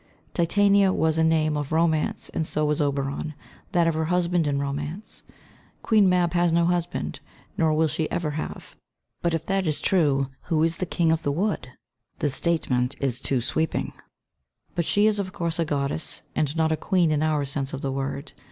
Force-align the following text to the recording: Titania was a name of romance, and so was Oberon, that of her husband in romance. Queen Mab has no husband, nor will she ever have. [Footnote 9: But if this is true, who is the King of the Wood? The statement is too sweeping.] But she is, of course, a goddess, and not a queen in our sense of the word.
Titania 0.33 0.91
was 0.91 1.19
a 1.19 1.23
name 1.23 1.55
of 1.55 1.71
romance, 1.71 2.29
and 2.33 2.47
so 2.47 2.65
was 2.65 2.81
Oberon, 2.81 3.35
that 3.71 3.85
of 3.85 3.93
her 3.93 4.05
husband 4.05 4.47
in 4.47 4.57
romance. 4.59 5.21
Queen 5.83 6.09
Mab 6.09 6.33
has 6.33 6.51
no 6.51 6.65
husband, 6.65 7.19
nor 7.55 7.71
will 7.75 7.87
she 7.87 8.09
ever 8.09 8.31
have. 8.31 8.75
[Footnote 9.21 9.21
9: 9.21 9.21
But 9.21 9.33
if 9.35 9.45
this 9.45 9.75
is 9.75 9.79
true, 9.79 10.29
who 10.45 10.63
is 10.63 10.77
the 10.77 10.87
King 10.87 11.11
of 11.11 11.21
the 11.21 11.31
Wood? 11.31 11.73
The 12.17 12.31
statement 12.31 12.95
is 12.99 13.21
too 13.21 13.41
sweeping.] 13.41 13.93
But 14.73 14.85
she 14.85 15.05
is, 15.05 15.19
of 15.19 15.33
course, 15.33 15.59
a 15.59 15.65
goddess, 15.65 16.21
and 16.35 16.57
not 16.57 16.71
a 16.71 16.77
queen 16.77 17.11
in 17.11 17.21
our 17.21 17.45
sense 17.45 17.71
of 17.71 17.81
the 17.81 17.91
word. 17.91 18.33